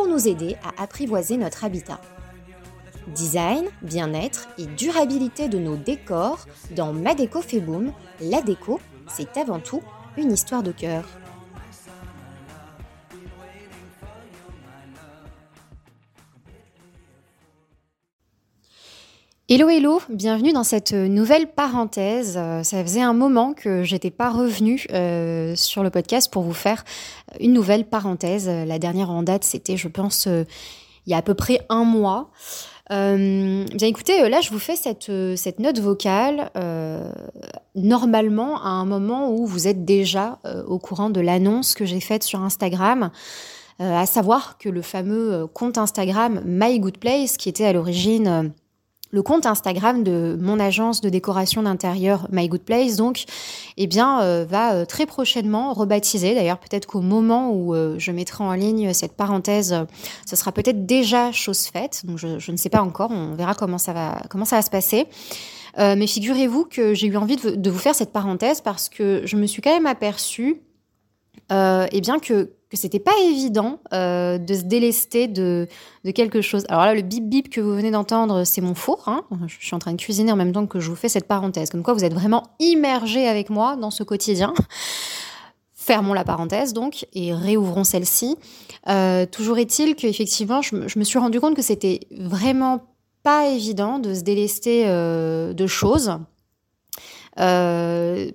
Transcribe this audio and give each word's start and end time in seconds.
pour 0.00 0.08
nous 0.08 0.28
aider 0.28 0.56
à 0.64 0.82
apprivoiser 0.82 1.36
notre 1.36 1.62
habitat. 1.62 2.00
Design, 3.08 3.66
bien-être 3.82 4.48
et 4.56 4.64
durabilité 4.64 5.46
de 5.46 5.58
nos 5.58 5.76
décors 5.76 6.46
dans 6.74 6.94
Ma 6.94 7.14
Déco 7.14 7.42
fait 7.42 7.60
boom, 7.60 7.92
la 8.18 8.40
déco, 8.40 8.80
c'est 9.14 9.36
avant 9.36 9.60
tout 9.60 9.82
une 10.16 10.32
histoire 10.32 10.62
de 10.62 10.72
cœur. 10.72 11.04
Hello 19.52 19.68
hello, 19.68 20.00
bienvenue 20.08 20.52
dans 20.52 20.62
cette 20.62 20.92
nouvelle 20.92 21.48
parenthèse. 21.48 22.36
Euh, 22.36 22.62
ça 22.62 22.84
faisait 22.84 23.00
un 23.00 23.14
moment 23.14 23.52
que 23.52 23.82
j'étais 23.82 24.12
pas 24.12 24.30
revenue 24.30 24.86
euh, 24.92 25.56
sur 25.56 25.82
le 25.82 25.90
podcast 25.90 26.32
pour 26.32 26.44
vous 26.44 26.52
faire 26.52 26.84
une 27.40 27.52
nouvelle 27.52 27.84
parenthèse. 27.84 28.48
La 28.48 28.78
dernière 28.78 29.10
en 29.10 29.24
date, 29.24 29.42
c'était, 29.42 29.76
je 29.76 29.88
pense, 29.88 30.28
euh, 30.28 30.44
il 31.04 31.10
y 31.10 31.14
a 31.14 31.16
à 31.16 31.22
peu 31.22 31.34
près 31.34 31.66
un 31.68 31.82
mois. 31.82 32.30
bien 32.90 33.66
écoutez, 33.80 34.28
là 34.28 34.40
je 34.40 34.50
vous 34.50 34.60
fais 34.60 34.76
cette, 34.76 35.10
cette 35.34 35.58
note 35.58 35.80
vocale 35.80 36.48
normalement 37.74 38.62
à 38.62 38.68
un 38.68 38.84
moment 38.84 39.32
où 39.32 39.46
vous 39.46 39.66
êtes 39.66 39.84
déjà 39.84 40.38
au 40.68 40.78
courant 40.78 41.10
de 41.10 41.20
l'annonce 41.20 41.74
que 41.74 41.84
j'ai 41.84 42.00
faite 42.00 42.22
sur 42.22 42.40
Instagram. 42.40 43.10
à 43.80 44.06
savoir 44.06 44.58
que 44.58 44.68
le 44.68 44.82
fameux 44.82 45.48
compte 45.48 45.76
Instagram 45.76 46.40
My 46.44 46.78
Good 46.78 46.98
Place, 46.98 47.36
qui 47.36 47.48
était 47.48 47.64
à 47.64 47.72
l'origine 47.72 48.52
le 49.12 49.22
compte 49.22 49.46
Instagram 49.46 50.04
de 50.04 50.38
mon 50.40 50.60
agence 50.60 51.00
de 51.00 51.08
décoration 51.08 51.62
d'intérieur 51.62 52.28
My 52.30 52.48
Good 52.48 52.62
Place, 52.62 52.96
donc, 52.96 53.24
eh 53.76 53.86
bien, 53.86 54.20
euh, 54.22 54.44
va 54.48 54.74
euh, 54.74 54.84
très 54.84 55.06
prochainement 55.06 55.72
rebaptiser. 55.72 56.34
D'ailleurs, 56.34 56.58
peut-être 56.58 56.86
qu'au 56.86 57.00
moment 57.00 57.50
où 57.50 57.74
euh, 57.74 57.96
je 57.98 58.12
mettrai 58.12 58.44
en 58.44 58.52
ligne 58.52 58.92
cette 58.92 59.16
parenthèse, 59.16 59.74
ce 60.26 60.36
sera 60.36 60.52
peut-être 60.52 60.86
déjà 60.86 61.32
chose 61.32 61.66
faite. 61.66 62.02
Donc, 62.04 62.18
je, 62.18 62.50
ne 62.50 62.56
sais 62.56 62.68
pas 62.68 62.82
encore. 62.82 63.10
On 63.10 63.34
verra 63.34 63.54
comment 63.54 63.78
ça 63.78 63.92
va, 63.92 64.62
se 64.62 64.70
passer. 64.70 65.06
mais 65.76 66.06
figurez-vous 66.06 66.64
que 66.64 66.94
j'ai 66.94 67.08
eu 67.08 67.16
envie 67.16 67.36
de, 67.36 67.50
de, 67.50 67.70
vous 67.70 67.78
faire 67.78 67.94
cette 67.94 68.12
parenthèse 68.12 68.60
parce 68.60 68.88
que 68.88 69.22
je 69.24 69.36
me 69.36 69.46
suis 69.46 69.62
quand 69.62 69.72
même 69.72 69.86
aperçue, 69.86 70.60
eh 71.50 72.00
bien, 72.00 72.18
que 72.20 72.50
que 72.70 72.76
c'était 72.76 73.00
pas 73.00 73.14
évident 73.24 73.80
euh, 73.92 74.38
de 74.38 74.54
se 74.54 74.62
délester 74.62 75.26
de, 75.26 75.66
de, 76.04 76.10
quelque 76.12 76.40
chose. 76.40 76.64
Alors 76.68 76.84
là, 76.84 76.94
le 76.94 77.02
bip 77.02 77.28
bip 77.28 77.50
que 77.50 77.60
vous 77.60 77.74
venez 77.74 77.90
d'entendre, 77.90 78.44
c'est 78.44 78.60
mon 78.60 78.74
four. 78.74 79.02
Hein. 79.06 79.24
Je 79.46 79.56
suis 79.58 79.74
en 79.74 79.80
train 79.80 79.92
de 79.92 80.00
cuisiner 80.00 80.30
en 80.30 80.36
même 80.36 80.52
temps 80.52 80.66
que 80.66 80.78
je 80.78 80.88
vous 80.88 80.96
fais 80.96 81.08
cette 81.08 81.26
parenthèse. 81.26 81.70
Comme 81.70 81.82
quoi, 81.82 81.94
vous 81.94 82.04
êtes 82.04 82.14
vraiment 82.14 82.44
immergé 82.60 83.26
avec 83.26 83.50
moi 83.50 83.76
dans 83.76 83.90
ce 83.90 84.04
quotidien. 84.04 84.54
Fermons 85.74 86.12
la 86.12 86.24
parenthèse 86.24 86.72
donc 86.72 87.06
et 87.14 87.34
réouvrons 87.34 87.84
celle-ci. 87.84 88.36
Euh, 88.88 89.26
toujours 89.26 89.58
est-il 89.58 89.96
qu'effectivement, 89.96 90.62
je, 90.62 90.86
je 90.86 90.98
me 90.98 91.04
suis 91.04 91.18
rendu 91.18 91.40
compte 91.40 91.56
que 91.56 91.62
c'était 91.62 92.00
vraiment 92.16 92.80
pas 93.22 93.48
évident 93.48 93.98
de 93.98 94.14
se 94.14 94.20
délester 94.20 94.84
euh, 94.86 95.52
de 95.52 95.66
choses. 95.66 96.18
Euh, 97.38 98.30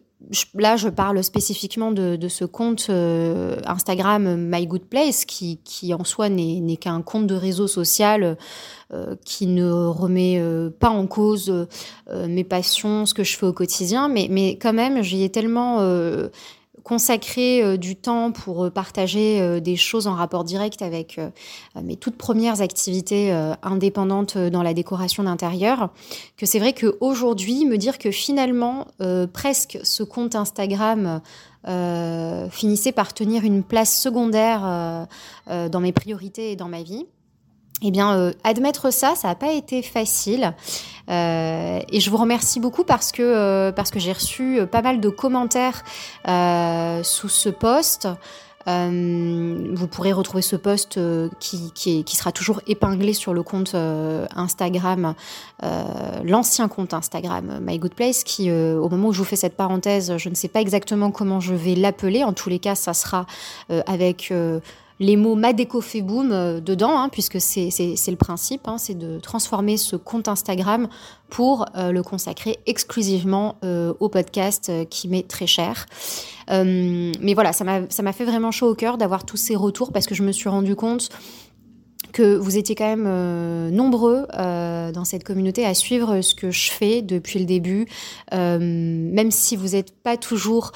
là, 0.56 0.78
je 0.78 0.90
parle 0.90 1.24
spécifiquement 1.24 1.92
de, 1.92 2.28
ce 2.28 2.46
compte 2.46 2.88
euh, 2.90 3.58
Instagram 3.66 4.36
My 4.38 4.66
Good 4.66 4.86
Place, 4.86 5.26
qui, 5.26 5.60
en 5.94 6.04
soi 6.04 6.30
n'est 6.30 6.78
qu'un 6.78 7.02
compte 7.02 7.28
de 7.28 7.36
réseau 7.36 7.68
social 7.68 8.38
euh, 8.94 9.16
qui 9.26 9.48
ne 9.48 9.72
remet 9.72 10.40
euh, 10.40 10.70
pas 10.70 10.90
en 10.90 11.08
cause 11.08 11.68
mes 12.12 12.44
passions, 12.44 13.06
ce 13.06 13.14
que 13.14 13.24
je 13.24 13.38
fais 13.38 13.46
au 13.46 13.54
quotidien, 13.54 14.08
mais, 14.08 14.28
mais 14.30 14.58
quand 14.58 14.74
même, 14.74 15.02
j'y 15.02 15.24
ai 15.24 15.30
tellement 15.30 15.80
consacrer 16.86 17.64
euh, 17.64 17.78
du 17.78 17.96
temps 17.96 18.32
pour 18.32 18.66
euh, 18.66 18.70
partager 18.70 19.42
euh, 19.42 19.60
des 19.60 19.76
choses 19.76 20.06
en 20.06 20.14
rapport 20.14 20.44
direct 20.44 20.84
avec 20.84 21.20
mes 21.82 21.96
toutes 21.96 22.16
premières 22.16 22.62
activités 22.62 23.32
indépendantes 23.64 24.38
dans 24.38 24.62
la 24.62 24.74
décoration 24.76 25.24
d'intérieur, 25.24 25.90
que 26.38 26.46
c'est 26.46 26.60
vrai 26.60 26.74
qu'aujourd'hui, 26.74 27.66
me 27.66 27.78
dire 27.78 27.98
que 27.98 28.12
finalement, 28.12 28.86
presque 29.34 29.80
ce 29.84 30.04
compte 30.04 30.36
Instagram 30.36 31.22
finissait 32.52 32.92
par 32.92 33.14
tenir 33.14 33.44
une 33.44 33.64
place 33.64 33.98
secondaire 33.98 35.08
dans 35.48 35.80
mes 35.80 35.92
priorités 35.92 36.52
et 36.52 36.56
dans 36.56 36.70
ma 36.70 36.84
vie, 36.84 37.06
eh 37.82 37.92
bien, 37.92 38.18
euh, 38.18 38.32
admettre 38.44 38.92
ça, 38.92 39.16
ça 39.16 39.28
n'a 39.28 39.36
pas 39.36 39.52
été 39.52 39.82
facile. 39.82 40.54
Euh, 41.10 41.80
et 41.90 42.00
je 42.00 42.10
vous 42.10 42.18
remercie 42.18 42.60
beaucoup 42.60 42.84
parce 42.84 43.12
que, 43.12 43.22
euh, 43.22 43.72
j'ai 43.96 44.14
reçu 44.14 44.60
pas 44.72 44.82
mal 44.82 45.00
de 45.00 45.10
commentaires 45.10 45.84
sous 47.04 47.30
ce 47.30 47.50
post. 47.50 48.08
vous 48.66 49.88
pourrez 49.88 50.14
retrouver 50.14 50.42
ce 50.42 50.56
post 50.56 51.00
qui, 51.40 52.06
sera 52.08 52.32
toujours 52.32 52.62
épinglé 52.68 53.14
sur 53.14 53.34
le 53.34 53.44
compte 53.44 53.76
Instagram, 53.76 55.14
l'ancien 56.24 56.68
compte 56.68 56.94
Instagram 56.94 57.60
My 57.62 57.78
Good 57.78 57.94
Place, 57.94 58.24
qui, 58.24 58.52
au 58.52 58.90
moment 58.90 59.10
où 59.10 59.14
je 59.14 59.20
vous 59.20 59.26
fais 59.26 59.36
cette 59.36 59.56
parenthèse, 59.56 60.18
je 60.18 60.30
ne 60.30 60.36
sais 60.36 60.48
pas 60.48 60.62
exactement 60.62 61.12
comment 61.12 61.40
je 61.40 61.54
vais 61.54 61.76
l'appeler. 61.76 62.24
En 62.24 62.34
tous 62.34 62.50
les 62.50 62.60
cas, 62.60 62.76
ça 62.76 62.94
sera 62.94 63.26
avec 63.86 64.34
les 65.00 65.18
mots 65.18 65.36
Madeco 65.36 65.82
fait 65.82 66.02
boom 66.02 66.32
euh, 66.32 66.60
dedans, 66.60 66.98
hein, 66.98 67.10
puisque 67.10 67.42
c'est 67.42 67.70
le 67.70 68.16
principe, 68.16 68.68
hein, 68.68 68.78
c'est 68.78 68.98
de 68.98 69.20
transformer 69.20 69.78
ce 69.78 69.96
compte 69.96 70.28
Instagram 70.28 70.88
pour 71.30 71.66
euh, 71.76 71.92
le 71.92 72.04
consacrer 72.04 72.58
exclusivement 72.66 73.56
euh, 73.64 73.94
au 74.00 74.10
podcast 74.10 74.72
qui 74.90 75.08
m'est 75.08 75.28
très 75.28 75.48
cher. 75.48 75.86
mais 76.50 77.34
voilà, 77.34 77.52
ça 77.54 77.64
m'a 77.64 78.14
fait 78.14 78.26
vraiment 78.26 78.52
chaud 78.52 78.70
au 78.70 78.76
cœur 78.76 78.98
d'avoir 78.98 79.26
tous 79.26 79.38
ces 79.38 79.56
retours 79.56 79.92
parce 79.92 80.06
que 80.06 80.16
je 80.16 80.24
me 80.24 80.32
suis 80.32 80.50
rendu 80.50 80.76
compte 80.76 81.10
que 82.14 82.38
vous 82.38 82.56
étiez 82.56 82.76
quand 82.76 82.96
même 82.96 83.70
nombreux 83.72 84.26
dans 84.32 85.04
cette 85.04 85.24
communauté 85.26 85.66
à 85.66 85.74
suivre 85.74 86.22
ce 86.22 86.34
que 86.34 86.52
je 86.52 86.72
fais 86.72 87.02
depuis 87.02 87.40
le 87.40 87.46
début, 87.46 87.88
même 88.32 89.32
si 89.32 89.56
vous 89.56 89.70
n'êtes 89.70 89.92
pas 90.02 90.16
toujours 90.18 90.72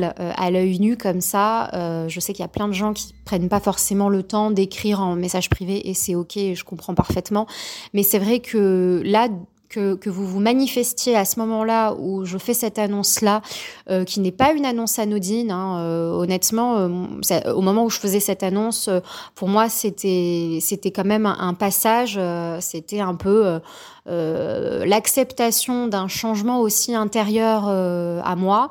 à 0.00 0.50
l'œil 0.50 0.78
nu 0.80 0.96
comme 0.96 1.20
ça. 1.20 1.70
je 2.08 2.20
sais 2.20 2.32
qu'il 2.32 2.42
y 2.42 2.46
a 2.46 2.48
plein 2.48 2.68
de 2.68 2.72
gens 2.72 2.92
qui 2.92 3.14
prennent 3.24 3.48
pas 3.48 3.60
forcément 3.60 4.08
le 4.08 4.22
temps 4.22 4.50
d'écrire 4.50 5.00
en 5.00 5.16
message 5.16 5.50
privé 5.50 5.88
et 5.88 5.94
c'est 5.94 6.14
ok, 6.14 6.34
je 6.54 6.64
comprends 6.64 6.94
parfaitement. 6.94 7.46
Mais 7.94 8.02
c'est 8.02 8.18
vrai 8.18 8.40
que 8.40 9.02
là, 9.04 9.28
que, 9.72 10.08
vous 10.08 10.26
vous 10.26 10.40
manifestiez 10.40 11.16
à 11.16 11.24
ce 11.24 11.38
moment-là 11.40 11.94
où 11.94 12.24
je 12.24 12.38
fais 12.38 12.54
cette 12.54 12.78
annonce-là, 12.78 13.42
euh, 13.90 14.04
qui 14.04 14.20
n'est 14.20 14.32
pas 14.32 14.52
une 14.52 14.64
annonce 14.64 14.98
anodine. 14.98 15.50
Hein, 15.50 15.80
euh, 15.80 16.10
honnêtement, 16.10 16.76
euh, 16.78 17.52
au 17.52 17.60
moment 17.60 17.84
où 17.84 17.90
je 17.90 17.98
faisais 17.98 18.20
cette 18.20 18.42
annonce, 18.42 18.90
pour 19.34 19.48
moi, 19.48 19.68
c'était 19.68 20.58
c'était 20.60 20.90
quand 20.90 21.04
même 21.04 21.26
un 21.26 21.54
passage. 21.54 22.20
c'était 22.60 23.00
un 23.00 23.14
peu 23.14 23.60
euh, 24.08 24.84
l'acceptation 24.84 25.86
d'un 25.86 26.08
changement 26.08 26.60
aussi 26.60 26.92
intérieur 26.94 27.66
euh, 27.68 28.20
à 28.24 28.34
moi, 28.34 28.68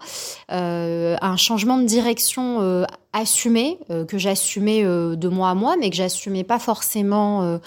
euh, 0.52 1.16
un 1.22 1.38
changement 1.38 1.78
de 1.78 1.86
direction 1.86 2.86
assumé, 3.14 3.78
que 4.08 4.18
j'assumais 4.18 4.84
de 4.84 5.28
moi 5.28 5.50
à 5.50 5.54
moi, 5.54 5.76
mais 5.78 5.90
que 5.90 5.96
j'assumais 5.96 6.44
pas 6.46 6.60
forcément 6.60 7.60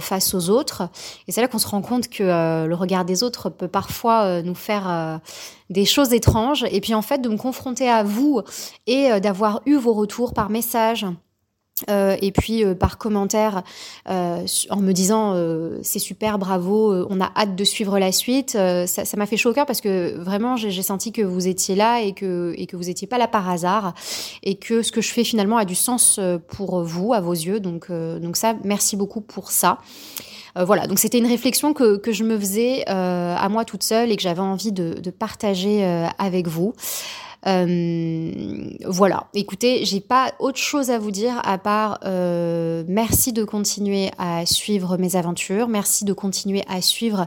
face 0.00 0.34
aux 0.34 0.50
autres. 0.50 0.88
Et 1.28 1.32
c'est 1.32 1.40
là 1.40 1.46
qu'on 1.46 1.58
se 1.58 1.68
rend 1.68 1.82
compte 1.82 2.08
que 2.08 2.66
le 2.66 2.74
regard 2.74 3.04
des 3.04 3.22
autres 3.22 3.48
peut 3.48 3.68
parfois 3.68 4.42
nous 4.42 4.56
faire 4.56 5.20
des 5.70 5.84
choses 5.84 6.12
étranges. 6.12 6.64
Et 6.70 6.80
puis 6.80 6.94
en 6.94 7.02
fait, 7.02 7.18
de 7.18 7.28
me 7.28 7.36
confronter 7.36 7.88
à 7.88 8.02
vous 8.02 8.42
et 8.88 9.20
d'avoir 9.20 9.62
eu 9.66 9.76
vos 9.76 9.92
retours 9.92 10.34
par 10.34 10.50
message 10.50 11.06
euh, 11.90 12.16
et 12.20 12.32
puis 12.32 12.64
euh, 12.64 12.74
par 12.74 12.98
commentaire 12.98 13.62
euh, 14.08 14.44
en 14.70 14.76
me 14.76 14.92
disant 14.92 15.34
c'est 15.82 15.98
super, 15.98 16.38
bravo, 16.38 17.06
on 17.08 17.20
a 17.20 17.30
hâte 17.36 17.56
de 17.56 17.64
suivre 17.64 17.98
la 17.98 18.12
suite. 18.12 18.50
ça 18.52 19.16
m'a 19.16 19.26
fait 19.26 19.36
chaud 19.36 19.50
au 19.50 19.52
cœur 19.52 19.66
parce 19.66 19.80
que 19.80 20.16
vraiment 20.18 20.56
j'ai 20.56 20.82
senti 20.82 21.12
que 21.12 21.22
vous 21.22 21.48
étiez 21.48 21.74
là 21.74 22.00
et 22.00 22.12
que, 22.12 22.54
et 22.56 22.66
que 22.66 22.76
vous 22.76 22.84
n'étiez 22.84 23.06
pas 23.06 23.18
là 23.18 23.28
par 23.28 23.48
hasard 23.48 23.94
et 24.42 24.56
que 24.56 24.82
ce 24.82 24.92
que 24.92 25.00
je 25.00 25.12
fais 25.12 25.24
finalement 25.24 25.56
a 25.56 25.64
du 25.64 25.74
sens 25.74 26.20
pour 26.48 26.82
vous, 26.82 27.12
à 27.12 27.20
vos 27.20 27.32
yeux. 27.32 27.60
Donc, 27.60 27.90
donc 27.90 28.36
ça, 28.36 28.54
merci 28.64 28.96
beaucoup 28.96 29.20
pour 29.20 29.50
ça. 29.50 29.78
voilà, 30.56 30.86
donc 30.86 30.98
c'était 30.98 31.18
une 31.18 31.26
réflexion 31.26 31.72
que, 31.72 31.96
que, 31.96 32.12
je 32.12 32.24
me 32.24 32.38
faisais 32.38 32.86
à 32.86 33.48
moi 33.48 33.64
toute 33.64 33.82
seule 33.82 34.10
et 34.10 34.16
que 34.16 34.22
j'avais 34.22 34.40
envie 34.40 34.72
de, 34.72 34.94
de 34.94 35.10
partager 35.10 35.84
avec 36.18 36.48
vous. 36.48 36.74
Voilà. 37.44 39.26
Écoutez, 39.34 39.84
j'ai 39.84 40.00
pas 40.00 40.32
autre 40.38 40.58
chose 40.58 40.90
à 40.90 40.98
vous 40.98 41.10
dire 41.10 41.40
à 41.44 41.58
part 41.58 41.98
merci 42.04 43.32
de 43.32 43.44
continuer 43.44 44.10
à 44.18 44.46
suivre 44.46 44.96
mes 44.96 45.16
aventures, 45.16 45.68
merci 45.68 46.04
de 46.04 46.12
continuer 46.12 46.62
à 46.68 46.80
suivre 46.80 47.26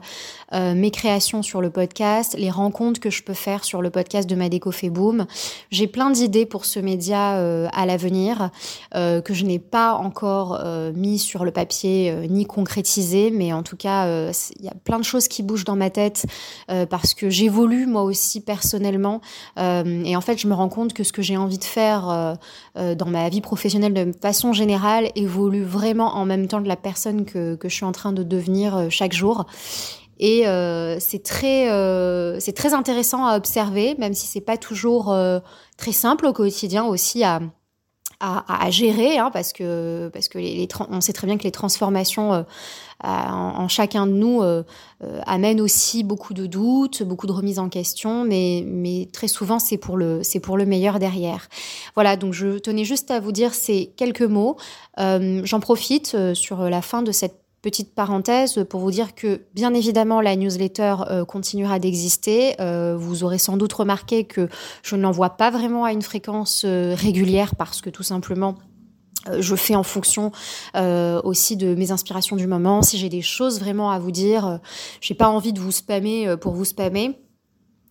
mes 0.53 0.91
créations 0.91 1.41
sur 1.43 1.59
le 1.59 1.69
podcast, 1.69 2.35
les 2.37 2.49
rencontres 2.49 3.01
que 3.01 3.09
je 3.09 3.23
peux 3.23 3.33
faire 3.33 3.65
sur 3.65 3.81
le 3.81 3.89
podcast 3.89 4.29
de 4.29 4.35
Madeco 4.35 4.71
fait 4.71 4.89
boom. 4.89 5.25
J'ai 5.69 5.87
plein 5.87 6.11
d'idées 6.11 6.45
pour 6.45 6.65
ce 6.65 6.79
média 6.79 7.31
à 7.69 7.85
l'avenir 7.85 8.51
que 8.93 9.33
je 9.33 9.43
n'ai 9.45 9.59
pas 9.59 9.95
encore 9.95 10.63
mis 10.95 11.19
sur 11.19 11.43
le 11.43 11.51
papier 11.51 12.13
ni 12.29 12.45
concrétisé, 12.45 13.31
mais 13.31 13.51
en 13.51 13.63
tout 13.63 13.75
cas, 13.75 14.07
il 14.07 14.63
y 14.63 14.69
a 14.69 14.75
plein 14.85 14.99
de 14.99 15.03
choses 15.03 15.27
qui 15.27 15.43
bougent 15.43 15.65
dans 15.65 15.75
ma 15.75 15.89
tête 15.89 16.25
parce 16.89 17.13
que 17.13 17.29
j'évolue 17.29 17.85
moi 17.85 18.03
aussi 18.03 18.39
personnellement. 18.39 19.19
Et 20.05 20.15
en 20.15 20.21
fait, 20.21 20.37
je 20.37 20.47
me 20.47 20.53
rends 20.53 20.69
compte 20.69 20.93
que 20.93 21.03
ce 21.03 21.11
que 21.11 21.21
j'ai 21.21 21.37
envie 21.37 21.57
de 21.57 21.63
faire 21.63 22.37
dans 22.75 23.05
ma 23.07 23.27
vie 23.29 23.41
professionnelle 23.41 23.93
de 23.93 24.11
façon 24.21 24.53
générale 24.53 25.09
évolue 25.15 25.63
vraiment 25.63 26.15
en 26.15 26.25
même 26.25 26.47
temps 26.47 26.61
que 26.61 26.67
la 26.67 26.75
personne 26.75 27.25
que, 27.25 27.57
je 27.63 27.67
suis 27.69 27.85
en 27.85 27.91
train 27.91 28.13
de 28.13 28.23
devenir 28.23 28.87
chaque 28.89 29.13
jour. 29.13 29.45
Et 30.19 30.47
euh, 30.47 30.97
c'est 30.99 31.23
très, 31.23 31.69
euh, 31.69 32.39
c'est 32.39 32.53
très 32.53 32.73
intéressant 32.73 33.25
à 33.25 33.35
observer, 33.35 33.95
même 33.97 34.13
si 34.13 34.27
c'est 34.27 34.41
pas 34.41 34.57
toujours 34.57 35.11
euh, 35.11 35.39
très 35.77 35.91
simple 35.91 36.25
au 36.25 36.33
quotidien 36.33 36.85
aussi 36.85 37.23
à, 37.23 37.41
à, 38.19 38.65
à 38.65 38.69
gérer, 38.69 39.17
hein, 39.17 39.29
parce 39.31 39.53
que 39.53 40.09
parce 40.13 40.27
que 40.27 40.37
les, 40.37 40.55
les 40.55 40.67
on 40.89 41.01
sait 41.01 41.13
très 41.13 41.27
bien 41.27 41.37
que 41.37 41.43
les 41.43 41.51
transformations 41.51 42.33
euh, 42.33 42.43
en, 43.03 43.67
chacun 43.67 44.07
de 44.07 44.13
nous 44.13 44.41
euh, 44.41 44.63
amènent 45.25 45.61
aussi 45.61 46.03
beaucoup 46.03 46.33
de 46.33 46.45
doutes, 46.45 47.03
beaucoup 47.03 47.27
de 47.27 47.31
remises 47.31 47.59
en 47.59 47.69
question, 47.69 48.23
mais 48.23 48.63
mais 48.65 49.09
très 49.11 49.27
souvent 49.27 49.59
c'est 49.59 49.77
pour 49.77 49.97
le 49.97 50.21
c'est 50.23 50.39
pour 50.39 50.57
le 50.57 50.65
meilleur 50.65 50.99
derrière. 50.99 51.47
Voilà, 51.95 52.15
donc 52.15 52.33
je 52.33 52.57
tenais 52.57 52.85
juste 52.85 53.11
à 53.11 53.19
vous 53.19 53.31
dire 53.31 53.53
ces 53.53 53.93
quelques 53.97 54.21
mots. 54.21 54.57
J'en 54.97 55.59
profite 55.59 56.15
sur 56.33 56.69
la 56.69 56.81
fin 56.81 57.01
de 57.01 57.11
cette 57.11 57.44
Petite 57.65 57.95
parenthèse 57.95 58.63
pour 58.69 58.79
vous 58.79 58.91
dire 58.91 59.15
que 59.15 59.41
bien 59.55 59.73
évidemment 59.73 60.21
la 60.21 60.35
newsletter 60.35 60.97
euh, 61.09 61.25
continuera 61.25 61.79
d'exister. 61.79 62.53
Euh, 62.61 62.95
vous 62.95 63.23
aurez 63.23 63.39
sans 63.39 63.57
doute 63.57 63.73
remarqué 63.73 64.23
que 64.23 64.49
je 64.83 64.95
ne 64.95 65.01
l'envoie 65.01 65.31
pas 65.31 65.49
vraiment 65.49 65.83
à 65.83 65.91
une 65.91 66.03
fréquence 66.03 66.61
euh, 66.63 66.93
régulière 66.95 67.55
parce 67.55 67.81
que 67.81 67.89
tout 67.89 68.03
simplement 68.03 68.53
je 69.39 69.55
fais 69.55 69.73
en 69.73 69.81
fonction 69.81 70.31
aussi 70.75 71.57
de 71.57 71.73
mes 71.73 71.89
inspirations 71.89 72.35
du 72.35 72.45
moment. 72.45 72.83
Si 72.83 72.99
j'ai 72.99 73.09
des 73.09 73.23
choses 73.23 73.59
vraiment 73.59 73.89
à 73.89 73.97
vous 73.97 74.11
dire, 74.11 74.59
j'ai 75.01 75.15
pas 75.15 75.29
envie 75.29 75.51
de 75.51 75.59
vous 75.59 75.71
spammer 75.71 76.37
pour 76.39 76.53
vous 76.53 76.65
spammer. 76.65 77.17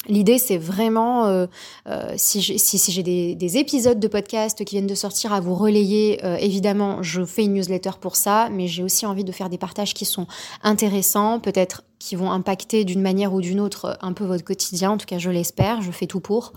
L'idée, 0.06 0.38
c'est 0.38 0.58
vraiment, 0.58 1.26
euh, 1.26 1.46
euh, 1.88 2.12
si 2.16 2.40
j'ai 2.40 3.02
des, 3.02 3.58
épisodes 3.58 4.00
de 4.00 4.08
podcast 4.08 4.64
qui 4.64 4.74
viennent 4.74 4.86
de 4.86 4.94
sortir 4.94 5.32
à 5.32 5.40
vous 5.40 5.54
relayer, 5.54 6.24
euh, 6.24 6.36
évidemment, 6.36 7.02
je 7.02 7.24
fais 7.24 7.44
une 7.44 7.54
newsletter 7.54 7.92
pour 8.00 8.16
ça, 8.16 8.48
mais 8.50 8.66
j'ai 8.66 8.82
aussi 8.82 9.06
envie 9.06 9.24
de 9.24 9.32
faire 9.32 9.48
des 9.48 9.58
partages 9.58 9.94
qui 9.94 10.04
sont 10.04 10.26
intéressants, 10.62 11.40
peut-être 11.40 11.84
qui 12.04 12.16
vont 12.16 12.30
impacter 12.30 12.84
d'une 12.84 13.00
manière 13.00 13.32
ou 13.32 13.40
d'une 13.40 13.60
autre 13.60 13.96
un 14.02 14.12
peu 14.12 14.24
votre 14.24 14.44
quotidien, 14.44 14.90
en 14.90 14.98
tout 14.98 15.06
cas 15.06 15.16
je 15.16 15.30
l'espère, 15.30 15.80
je 15.80 15.90
fais 15.90 16.06
tout 16.06 16.20
pour, 16.20 16.52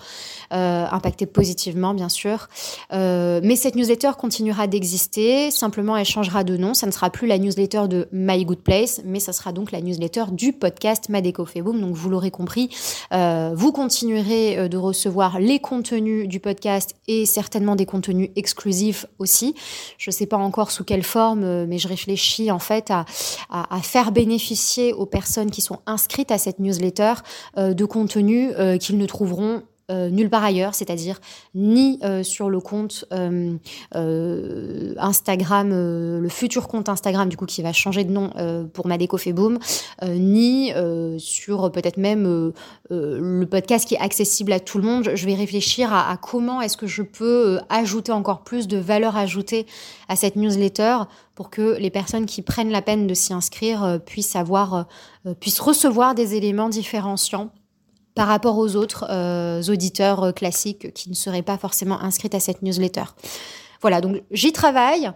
euh, 0.52 0.86
impacter 0.92 1.26
positivement 1.26 1.94
bien 1.94 2.10
sûr. 2.10 2.50
Euh, 2.92 3.40
mais 3.42 3.56
cette 3.56 3.76
newsletter 3.76 4.12
continuera 4.20 4.68
d'exister, 4.68 5.50
simplement 5.50 5.96
elle 5.96 6.06
changera 6.06 6.44
de 6.44 6.58
nom, 6.58 6.74
ça 6.74 6.86
ne 6.86 6.92
sera 6.92 7.10
plus 7.10 7.28
la 7.28 7.38
newsletter 7.38 7.88
de 7.88 8.10
My 8.12 8.44
Good 8.44 8.60
Place, 8.60 9.02
mais 9.06 9.22
ça 9.22 9.32
sera 9.32 9.54
donc 9.54 9.72
la 9.72 9.80
newsletter 9.80 10.26
du 10.34 10.52
podcast 10.52 11.08
Madeco 11.08 11.46
Boom. 11.56 11.80
Donc 11.80 11.96
vous 11.96 12.10
l'aurez 12.10 12.32
compris, 12.32 12.70
euh, 13.14 13.54
vous 13.56 13.72
continuerez 13.72 14.58
euh, 14.58 14.68
de 14.68 14.76
recevoir 14.76 15.40
les 15.40 15.60
contenus 15.60 16.28
du 16.28 16.42
podcast 16.42 16.94
et 17.08 17.26
certainement 17.26 17.78
des 17.78 17.86
contenus 17.86 18.32
exclusifs 18.36 19.06
aussi. 19.18 19.56
Je 19.98 20.10
ne 20.10 20.14
sais 20.14 20.26
pas 20.26 20.38
encore 20.38 20.72
sous 20.72 20.84
quelle 20.84 21.04
forme, 21.04 21.46
euh, 21.46 21.66
mais 21.70 21.78
je 21.78 21.88
réfléchis 21.88 22.52
en 22.52 22.60
fait 22.60 22.92
à, 22.92 23.06
à, 23.50 23.74
à 23.74 23.82
faire 23.82 24.12
bénéficier 24.12 24.92
aux 24.92 25.06
personnes 25.06 25.37
qui 25.46 25.62
sont 25.62 25.80
inscrites 25.86 26.32
à 26.32 26.38
cette 26.38 26.60
newsletter 26.60 27.14
euh, 27.58 27.74
de 27.74 27.86
contenu 27.86 28.52
euh, 28.58 28.78
qu'ils 28.78 28.98
ne 28.98 29.06
trouveront 29.06 29.64
euh, 29.92 30.10
nulle 30.10 30.30
part 30.30 30.44
ailleurs, 30.44 30.76
c'est-à-dire 30.76 31.20
ni 31.56 32.00
sur 32.24 32.50
le 32.50 32.60
compte 32.60 33.06
Instagram, 34.98 35.70
le 35.70 36.30
futur 36.30 36.68
compte 36.68 36.90
Instagram 36.90 37.30
du 37.30 37.38
coup 37.38 37.46
qui 37.46 37.62
va 37.62 37.74
changer 37.74 38.04
de 38.04 38.12
nom 38.12 38.32
pour 38.74 38.88
Madeco 38.88 39.18
Boom, 39.34 39.60
ni 40.04 40.72
sur 41.18 41.72
peut-être 41.72 41.98
même 41.98 42.54
le 42.90 43.46
podcast 43.46 43.88
qui 43.88 43.96
est 43.96 44.00
accessible 44.00 44.52
à 44.52 44.60
tout 44.60 44.78
le 44.78 44.84
monde. 44.84 45.12
Je 45.16 45.26
vais 45.26 45.36
réfléchir 45.36 45.94
à, 45.94 46.12
à 46.12 46.18
comment 46.18 46.62
est-ce 46.62 46.78
que 46.78 46.88
je 46.88 47.02
peux 47.02 47.60
ajouter 47.70 48.12
encore 48.12 48.44
plus 48.44 48.68
de 48.68 48.78
valeur 48.78 49.18
ajoutée 49.18 49.66
à 50.10 50.16
cette 50.16 50.36
newsletter 50.36 50.98
pour 51.36 51.50
que 51.50 51.78
les 51.78 51.92
personnes 51.92 52.26
qui 52.26 52.42
prennent 52.42 52.72
la 52.72 52.82
peine 52.82 53.06
de 53.06 53.14
s'y 53.14 53.34
inscrire 53.34 53.84
euh, 53.84 53.98
puissent 54.00 54.36
avoir, 54.36 54.88
euh, 55.26 55.34
puissent 55.36 55.60
recevoir 55.60 56.16
des 56.16 56.36
éléments 56.36 56.70
différenciants 56.70 57.52
par 58.18 58.28
rapport 58.28 58.58
aux 58.58 58.76
autres 58.76 59.06
euh, 59.10 59.62
auditeurs 59.70 60.34
classiques 60.34 60.94
qui 60.94 61.10
ne 61.10 61.16
seraient 61.16 61.42
pas 61.42 61.58
forcément 61.58 62.02
inscrits 62.02 62.30
à 62.34 62.40
cette 62.40 62.62
newsletter. 62.62 63.06
Voilà, 63.82 64.02
donc 64.02 64.22
j'y 64.32 64.52
travaille. 64.52 65.12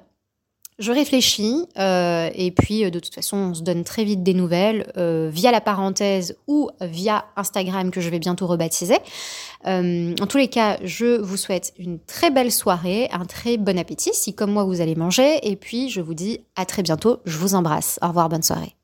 Je 0.82 0.92
réfléchis 0.92 1.68
euh, 1.78 2.30
et 2.34 2.50
puis 2.50 2.90
de 2.90 3.00
toute 3.00 3.14
façon 3.14 3.38
on 3.38 3.54
se 3.54 3.62
donne 3.62 3.84
très 3.84 4.04
vite 4.04 4.24
des 4.24 4.34
nouvelles 4.34 4.92
euh, 4.98 5.30
via 5.32 5.52
la 5.52 5.62
parenthèse 5.62 6.38
ou 6.48 6.70
via 6.82 7.26
Instagram 7.36 7.92
que 7.92 8.02
je 8.02 8.10
vais 8.10 8.18
bientôt 8.18 8.48
rebaptiser. 8.48 8.98
Euh, 9.68 10.16
en 10.20 10.26
tous 10.26 10.38
les 10.38 10.48
cas, 10.48 10.80
je 10.84 11.22
vous 11.22 11.38
souhaite 11.38 11.74
une 11.78 12.00
très 12.00 12.32
belle 12.32 12.52
soirée, 12.52 13.10
un 13.12 13.26
très 13.26 13.58
bon 13.58 13.78
appétit 13.78 14.12
si 14.14 14.34
comme 14.34 14.52
moi 14.52 14.64
vous 14.64 14.82
allez 14.82 14.96
manger 14.96 15.40
et 15.44 15.56
puis 15.56 15.90
je 15.90 16.02
vous 16.02 16.16
dis 16.16 16.40
à 16.56 16.66
très 16.66 16.82
bientôt. 16.82 17.20
Je 17.26 17.38
vous 17.38 17.54
embrasse. 17.54 18.00
Au 18.02 18.08
revoir, 18.08 18.30
bonne 18.30 18.44
soirée. 18.44 18.76